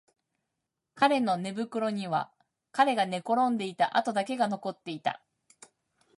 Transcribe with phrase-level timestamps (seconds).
[0.95, 2.31] 彼の寝袋には
[2.71, 5.21] 彼が寝転んでいた跡だけが残っていた